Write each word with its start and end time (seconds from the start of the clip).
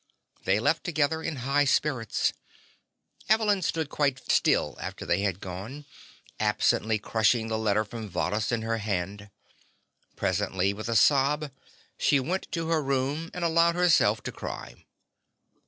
They 0.45 0.59
left 0.59 0.83
together 0.83 1.21
in 1.21 1.35
high 1.45 1.65
spirits. 1.65 2.33
Evelyn 3.29 3.61
stood 3.61 3.89
quite 3.89 4.31
still 4.31 4.75
after 4.81 5.05
they 5.05 5.19
had 5.19 5.39
gone, 5.39 5.85
absently 6.39 6.97
crushing 6.97 7.49
the 7.49 7.57
letter 7.59 7.85
from 7.85 8.09
Varrhus 8.09 8.51
in 8.51 8.63
her 8.63 8.79
hand. 8.79 9.29
Presently, 10.15 10.73
with 10.73 10.89
a 10.89 10.95
sob, 10.95 11.51
she 11.99 12.19
went 12.19 12.51
to 12.51 12.69
her 12.69 12.81
room 12.81 13.29
and 13.31 13.45
allowed 13.45 13.75
herself 13.75 14.23
to 14.23 14.31
cry. 14.31 14.73